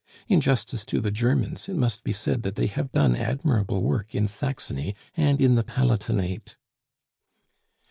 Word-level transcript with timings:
In 0.27 0.41
justice 0.41 0.83
to 0.85 0.99
the 0.99 1.11
Germans, 1.11 1.69
it 1.69 1.75
must 1.75 2.03
be 2.03 2.11
said 2.11 2.41
that 2.41 2.55
they 2.55 2.65
have 2.65 2.91
done 2.91 3.15
admirable 3.15 3.83
work 3.83 4.15
in 4.15 4.27
Saxony 4.27 4.95
and 5.15 5.39
in 5.39 5.53
the 5.53 5.63
Palatinate." 5.63 6.55